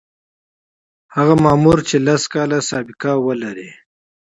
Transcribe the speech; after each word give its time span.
هغه 1.15 1.35
مامور 1.45 1.77
چې 1.89 1.95
لس 2.05 2.23
کاله 2.33 2.59
سابقه 2.69 3.11
ولري. 3.25 3.69